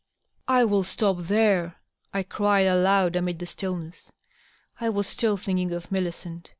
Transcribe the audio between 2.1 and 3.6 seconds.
I cried aloud amid the